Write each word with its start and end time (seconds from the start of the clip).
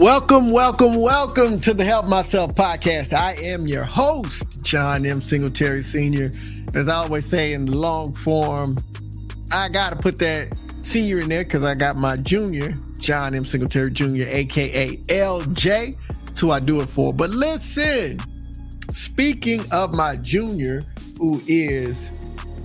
Welcome, 0.00 0.50
welcome, 0.50 0.96
welcome 0.96 1.60
to 1.60 1.74
the 1.74 1.84
Help 1.84 2.06
Myself 2.06 2.54
podcast. 2.54 3.12
I 3.12 3.34
am 3.34 3.66
your 3.66 3.84
host, 3.84 4.62
John 4.62 5.04
M. 5.04 5.20
Singletary 5.20 5.82
Sr. 5.82 6.30
As 6.72 6.88
I 6.88 6.94
always 6.94 7.26
say 7.26 7.52
in 7.52 7.66
the 7.66 7.76
long 7.76 8.14
form, 8.14 8.78
I 9.52 9.68
got 9.68 9.90
to 9.90 9.96
put 9.96 10.18
that 10.20 10.56
senior 10.80 11.18
in 11.18 11.28
there 11.28 11.44
because 11.44 11.64
I 11.64 11.74
got 11.74 11.96
my 11.96 12.16
junior, 12.16 12.74
John 12.98 13.34
M. 13.34 13.44
Singletary 13.44 13.90
Jr., 13.90 14.24
aka 14.26 14.96
LJ. 14.96 16.38
Who 16.40 16.50
I 16.50 16.60
do 16.60 16.80
it 16.80 16.88
for. 16.88 17.12
But 17.12 17.28
listen, 17.28 18.20
speaking 18.92 19.62
of 19.70 19.92
my 19.92 20.16
junior, 20.16 20.82
who 21.18 21.42
is 21.46 22.10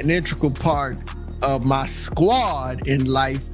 an 0.00 0.10
integral 0.10 0.50
part 0.50 0.96
of 1.42 1.64
my 1.64 1.86
squad 1.86 2.88
in 2.88 3.04
life, 3.04 3.44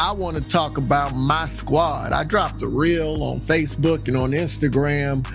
I 0.00 0.12
want 0.12 0.38
to 0.38 0.42
talk 0.42 0.78
about 0.78 1.14
my 1.14 1.44
squad. 1.44 2.12
I 2.12 2.24
dropped 2.24 2.62
a 2.62 2.66
reel 2.66 3.22
on 3.22 3.40
Facebook 3.40 4.08
and 4.08 4.16
on 4.16 4.30
Instagram 4.30 5.26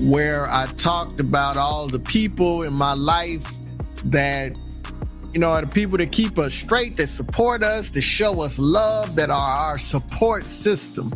where 0.00 0.50
I 0.50 0.66
talked 0.76 1.20
about 1.20 1.56
all 1.56 1.86
the 1.86 2.00
people 2.00 2.64
in 2.64 2.72
my 2.72 2.94
life 2.94 3.48
that, 4.06 4.54
you 5.32 5.38
know, 5.38 5.50
are 5.50 5.60
the 5.60 5.68
people 5.68 5.98
that 5.98 6.10
keep 6.10 6.36
us 6.36 6.52
straight, 6.52 6.96
that 6.96 7.06
support 7.06 7.62
us, 7.62 7.90
that 7.90 8.02
show 8.02 8.40
us 8.40 8.58
love, 8.58 9.14
that 9.14 9.30
are 9.30 9.68
our 9.70 9.78
support 9.78 10.46
system. 10.46 11.12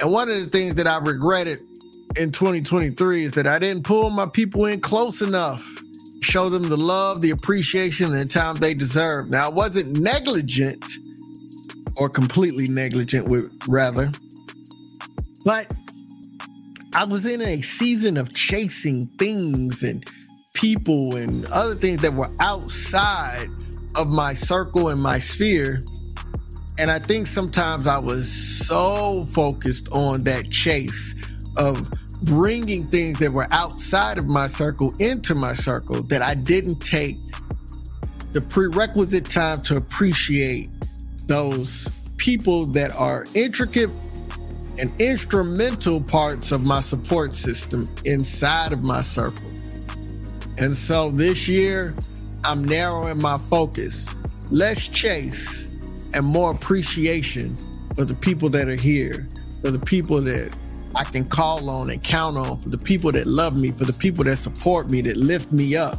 And 0.00 0.10
one 0.10 0.28
of 0.28 0.40
the 0.42 0.48
things 0.48 0.74
that 0.74 0.88
I 0.88 0.98
regretted 0.98 1.60
in 2.16 2.32
2023 2.32 3.22
is 3.22 3.34
that 3.34 3.46
I 3.46 3.60
didn't 3.60 3.84
pull 3.84 4.10
my 4.10 4.26
people 4.26 4.64
in 4.64 4.80
close 4.80 5.22
enough, 5.22 5.64
show 6.20 6.48
them 6.48 6.68
the 6.68 6.76
love, 6.76 7.22
the 7.22 7.30
appreciation, 7.30 8.06
and 8.06 8.22
the 8.22 8.26
time 8.26 8.56
they 8.56 8.74
deserve. 8.74 9.30
Now, 9.30 9.46
I 9.46 9.52
wasn't 9.52 10.00
negligent 10.00 10.95
or 11.96 12.08
completely 12.08 12.68
negligent 12.68 13.28
with 13.28 13.50
rather. 13.68 14.10
But 15.44 15.72
I 16.92 17.04
was 17.04 17.26
in 17.26 17.42
a 17.42 17.62
season 17.62 18.16
of 18.16 18.34
chasing 18.34 19.06
things 19.18 19.82
and 19.82 20.04
people 20.54 21.16
and 21.16 21.44
other 21.46 21.74
things 21.74 22.02
that 22.02 22.14
were 22.14 22.30
outside 22.40 23.48
of 23.94 24.10
my 24.10 24.34
circle 24.34 24.88
and 24.88 25.00
my 25.00 25.18
sphere. 25.18 25.80
And 26.78 26.90
I 26.90 26.98
think 26.98 27.26
sometimes 27.26 27.86
I 27.86 27.98
was 27.98 28.30
so 28.30 29.24
focused 29.32 29.88
on 29.92 30.24
that 30.24 30.50
chase 30.50 31.14
of 31.56 31.88
bringing 32.22 32.86
things 32.88 33.18
that 33.18 33.32
were 33.32 33.46
outside 33.50 34.18
of 34.18 34.26
my 34.26 34.46
circle 34.46 34.94
into 34.98 35.34
my 35.34 35.54
circle 35.54 36.02
that 36.04 36.22
I 36.22 36.34
didn't 36.34 36.80
take 36.80 37.18
the 38.32 38.40
prerequisite 38.40 39.26
time 39.26 39.62
to 39.62 39.76
appreciate 39.76 40.68
those 41.26 41.88
people 42.16 42.66
that 42.66 42.92
are 42.92 43.26
intricate 43.34 43.90
and 44.78 44.90
instrumental 45.00 46.00
parts 46.00 46.52
of 46.52 46.64
my 46.64 46.80
support 46.80 47.32
system 47.32 47.88
inside 48.04 48.72
of 48.72 48.84
my 48.84 49.00
circle. 49.00 49.50
And 50.58 50.76
so 50.76 51.10
this 51.10 51.48
year, 51.48 51.94
I'm 52.44 52.64
narrowing 52.64 53.20
my 53.20 53.38
focus. 53.38 54.14
Less 54.50 54.88
chase 54.88 55.66
and 56.14 56.24
more 56.24 56.52
appreciation 56.52 57.56
for 57.94 58.04
the 58.04 58.14
people 58.14 58.48
that 58.50 58.68
are 58.68 58.76
here, 58.76 59.26
for 59.60 59.70
the 59.70 59.78
people 59.78 60.20
that 60.22 60.56
I 60.94 61.04
can 61.04 61.24
call 61.24 61.68
on 61.68 61.90
and 61.90 62.02
count 62.02 62.36
on, 62.36 62.58
for 62.58 62.68
the 62.68 62.78
people 62.78 63.12
that 63.12 63.26
love 63.26 63.56
me, 63.56 63.70
for 63.70 63.84
the 63.84 63.92
people 63.92 64.24
that 64.24 64.36
support 64.36 64.90
me, 64.90 65.00
that 65.02 65.16
lift 65.16 65.52
me 65.52 65.76
up, 65.76 65.98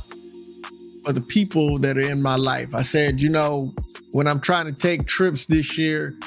for 1.05 1.13
the 1.13 1.21
people 1.21 1.77
that 1.79 1.97
are 1.97 2.01
in 2.01 2.21
my 2.21 2.35
life. 2.35 2.73
I 2.73 2.81
said, 2.81 3.21
you 3.21 3.29
know, 3.29 3.73
when 4.17 4.25
I'm 4.25 4.39
trying 4.39 4.65
to 4.65 4.73
take 4.73 5.05
trips 5.05 5.45
this 5.45 5.77
year, 5.77 6.17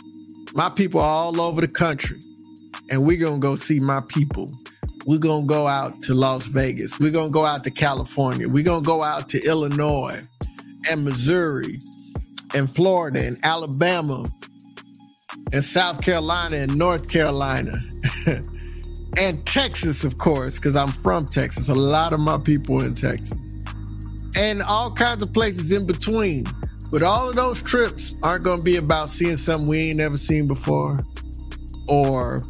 my 0.55 0.71
people 0.71 1.01
are 1.01 1.11
all 1.11 1.41
over 1.41 1.61
the 1.61 1.67
country, 1.67 2.21
and 2.89 3.05
we're 3.05 3.19
gonna 3.19 3.41
go 3.41 3.56
see 3.56 3.81
my 3.81 4.01
people. 4.06 4.49
We're 5.06 5.19
gonna 5.19 5.45
go 5.45 5.67
out 5.67 6.01
to 6.05 6.15
Las 6.15 6.47
Vegas. 6.47 7.01
We're 7.01 7.11
gonna 7.11 7.33
go 7.33 7.45
out 7.45 7.65
to 7.65 7.71
California. 7.73 8.49
We're 8.49 8.62
gonna 8.62 8.87
go 8.87 9.03
out 9.03 9.28
to 9.31 9.45
Illinois 9.45 10.23
and 10.89 11.03
Missouri 11.05 11.78
and 12.55 12.71
Florida 12.71 13.27
and 13.27 13.37
Alabama 13.43 14.28
and 15.53 15.65
South 15.65 16.01
Carolina 16.01 16.59
and 16.59 16.77
North 16.77 17.09
Carolina 17.09 17.72
and 19.19 19.45
Texas, 19.47 20.05
of 20.05 20.17
course, 20.17 20.61
because 20.61 20.77
I'm 20.77 20.93
from 20.93 21.27
Texas. 21.27 21.69
A 21.69 21.75
lot 21.75 22.12
of 22.12 22.21
my 22.21 22.39
people 22.39 22.83
in 22.83 22.95
Texas 22.95 23.65
and 24.37 24.62
all 24.62 24.93
kinds 24.93 25.25
of 25.25 25.33
places 25.33 25.72
in 25.72 25.87
between. 25.87 26.45
But 26.91 27.03
all 27.03 27.28
of 27.28 27.37
those 27.37 27.62
trips 27.62 28.15
aren't 28.23 28.45
going 28.45 28.59
to 28.59 28.65
be 28.65 28.77
about 28.77 29.11
seeing 29.11 29.37
something 29.37 29.69
we 29.69 29.91
ain't 29.91 29.99
never 29.99 30.19
seen 30.19 30.47
before 30.47 30.99
or 31.87 32.43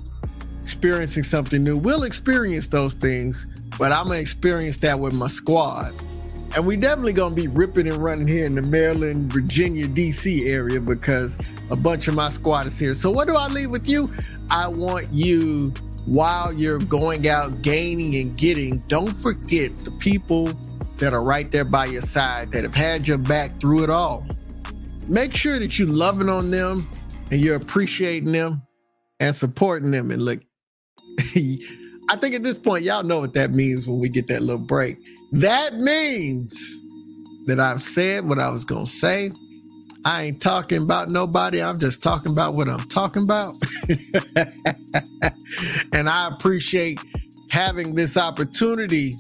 experiencing 0.62 1.24
something 1.24 1.62
new. 1.62 1.76
We'll 1.76 2.04
experience 2.04 2.68
those 2.68 2.94
things, 2.94 3.46
but 3.78 3.92
I'm 3.92 4.06
going 4.06 4.16
to 4.16 4.22
experience 4.22 4.78
that 4.78 4.98
with 4.98 5.14
my 5.14 5.28
squad. 5.28 5.92
And 6.56 6.66
we 6.66 6.76
definitely 6.76 7.12
going 7.12 7.34
to 7.34 7.40
be 7.40 7.48
ripping 7.48 7.86
and 7.86 7.98
running 7.98 8.26
here 8.26 8.44
in 8.44 8.54
the 8.54 8.62
Maryland, 8.62 9.32
Virginia, 9.32 9.86
DC 9.86 10.46
area 10.46 10.80
because 10.80 11.38
a 11.70 11.76
bunch 11.76 12.08
of 12.08 12.14
my 12.14 12.28
squad 12.28 12.66
is 12.66 12.78
here. 12.78 12.94
So, 12.94 13.10
what 13.10 13.28
do 13.28 13.36
I 13.36 13.46
leave 13.48 13.70
with 13.70 13.88
you? 13.88 14.10
I 14.50 14.66
want 14.66 15.12
you, 15.12 15.72
while 16.06 16.52
you're 16.52 16.78
going 16.78 17.28
out 17.28 17.62
gaining 17.62 18.16
and 18.16 18.36
getting, 18.36 18.78
don't 18.88 19.12
forget 19.12 19.76
the 19.76 19.92
people 19.92 20.48
that 21.00 21.12
are 21.12 21.22
right 21.22 21.50
there 21.50 21.64
by 21.64 21.86
your 21.86 22.02
side 22.02 22.52
that 22.52 22.62
have 22.62 22.74
had 22.74 23.08
your 23.08 23.18
back 23.18 23.58
through 23.60 23.82
it 23.82 23.90
all. 23.90 24.26
Make 25.08 25.34
sure 25.34 25.58
that 25.58 25.78
you're 25.78 25.88
loving 25.88 26.28
on 26.28 26.50
them 26.50 26.88
and 27.30 27.40
you're 27.40 27.56
appreciating 27.56 28.32
them 28.32 28.62
and 29.18 29.34
supporting 29.34 29.90
them. 29.90 30.10
And 30.10 30.22
look, 30.22 30.40
I 31.18 32.16
think 32.16 32.34
at 32.34 32.42
this 32.42 32.54
point, 32.54 32.84
y'all 32.84 33.02
know 33.02 33.20
what 33.20 33.34
that 33.34 33.52
means 33.52 33.88
when 33.88 33.98
we 34.00 34.08
get 34.08 34.26
that 34.28 34.42
little 34.42 34.58
break. 34.58 34.98
That 35.32 35.74
means 35.76 36.80
that 37.46 37.58
I've 37.60 37.82
said 37.82 38.28
what 38.28 38.38
I 38.38 38.50
was 38.50 38.64
going 38.64 38.86
to 38.86 38.90
say. 38.90 39.32
I 40.04 40.24
ain't 40.24 40.40
talking 40.40 40.82
about 40.82 41.10
nobody. 41.10 41.62
I'm 41.62 41.78
just 41.78 42.02
talking 42.02 42.32
about 42.32 42.54
what 42.54 42.68
I'm 42.68 42.88
talking 42.88 43.22
about. 43.22 43.54
and 45.92 46.08
I 46.08 46.28
appreciate 46.28 47.00
having 47.50 47.94
this 47.94 48.16
opportunity 48.16 49.16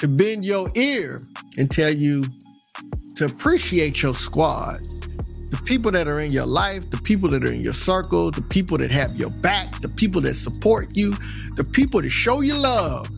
to 0.00 0.08
bend 0.08 0.46
your 0.46 0.70
ear 0.76 1.20
and 1.58 1.70
tell 1.70 1.94
you 1.94 2.24
to 3.16 3.26
appreciate 3.26 4.02
your 4.02 4.14
squad. 4.14 4.78
The 5.50 5.60
people 5.66 5.92
that 5.92 6.08
are 6.08 6.20
in 6.20 6.32
your 6.32 6.46
life, 6.46 6.88
the 6.90 6.96
people 6.96 7.28
that 7.28 7.44
are 7.44 7.52
in 7.52 7.60
your 7.60 7.74
circle, 7.74 8.30
the 8.30 8.40
people 8.40 8.78
that 8.78 8.90
have 8.90 9.14
your 9.16 9.28
back, 9.28 9.78
the 9.82 9.90
people 9.90 10.22
that 10.22 10.34
support 10.34 10.86
you, 10.94 11.14
the 11.56 11.64
people 11.64 12.00
that 12.00 12.08
show 12.08 12.40
you 12.40 12.54
love 12.54 13.10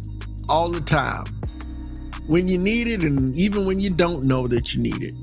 all 0.49 0.71
the 0.71 0.81
time 0.81 1.25
when 2.27 2.49
you 2.49 2.59
need 2.59 2.89
it 2.89 3.05
and 3.05 3.33
even 3.37 3.65
when 3.65 3.79
you 3.79 3.91
don't 3.91 4.25
know 4.25 4.49
that 4.49 4.75
you 4.75 4.83
need 4.83 5.05
it. 5.05 5.15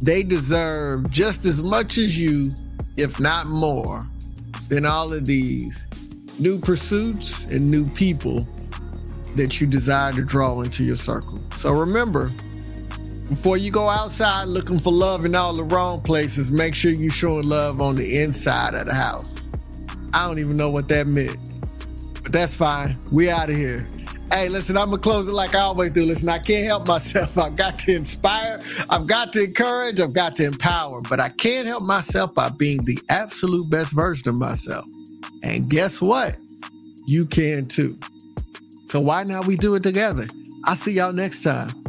They 0.00 0.22
deserve 0.22 1.10
just 1.10 1.46
as 1.46 1.60
much 1.62 1.98
as 1.98 2.16
you, 2.16 2.52
if 2.96 3.18
not 3.18 3.48
more, 3.48 4.04
than 4.68 4.86
all 4.86 5.12
of 5.12 5.26
these 5.26 5.88
new 6.38 6.60
pursuits 6.60 7.44
and 7.46 7.68
new 7.72 7.86
people 7.90 8.46
that 9.36 9.60
you 9.60 9.66
desire 9.66 10.12
to 10.12 10.22
draw 10.22 10.60
into 10.60 10.84
your 10.84 10.96
circle. 10.96 11.40
So 11.54 11.72
remember, 11.72 12.30
before 13.28 13.56
you 13.56 13.70
go 13.70 13.88
outside 13.88 14.44
looking 14.44 14.78
for 14.78 14.92
love 14.92 15.24
in 15.24 15.34
all 15.34 15.54
the 15.54 15.64
wrong 15.64 16.00
places, 16.00 16.52
make 16.52 16.74
sure 16.74 16.90
you're 16.90 17.10
showing 17.10 17.48
love 17.48 17.80
on 17.80 17.96
the 17.96 18.20
inside 18.20 18.74
of 18.74 18.86
the 18.86 18.94
house. 18.94 19.50
I 20.12 20.26
don't 20.26 20.38
even 20.38 20.56
know 20.56 20.70
what 20.70 20.88
that 20.88 21.06
meant, 21.06 21.36
but 22.22 22.32
that's 22.32 22.54
fine. 22.54 22.96
We 23.10 23.28
out 23.28 23.50
of 23.50 23.56
here. 23.56 23.86
Hey, 24.30 24.48
listen, 24.48 24.76
I'm 24.76 24.90
gonna 24.90 24.98
close 24.98 25.28
it 25.28 25.32
like 25.32 25.54
I 25.54 25.60
always 25.60 25.92
do. 25.92 26.04
Listen, 26.04 26.28
I 26.28 26.38
can't 26.38 26.64
help 26.66 26.88
myself. 26.88 27.38
I've 27.38 27.56
got 27.56 27.78
to 27.80 27.94
inspire, 27.94 28.60
I've 28.90 29.06
got 29.06 29.32
to 29.34 29.44
encourage, 29.44 30.00
I've 30.00 30.12
got 30.12 30.36
to 30.36 30.44
empower, 30.44 31.00
but 31.08 31.20
I 31.20 31.28
can't 31.28 31.66
help 31.66 31.84
myself 31.84 32.34
by 32.34 32.48
being 32.48 32.84
the 32.84 32.98
absolute 33.08 33.68
best 33.70 33.92
version 33.92 34.28
of 34.28 34.36
myself. 34.36 34.84
And 35.42 35.68
guess 35.68 36.00
what? 36.00 36.36
You 37.06 37.26
can 37.26 37.66
too. 37.66 37.98
So 38.96 39.00
why 39.00 39.24
not 39.24 39.46
we 39.46 39.56
do 39.56 39.74
it 39.74 39.82
together? 39.82 40.26
I'll 40.64 40.74
see 40.74 40.92
y'all 40.92 41.12
next 41.12 41.42
time. 41.42 41.85